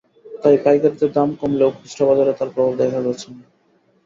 [0.41, 3.43] তাই পাইকারিতে দাম কমলেও খুচরা বাজারে তার প্রভাব দেখা যাচ্ছে না।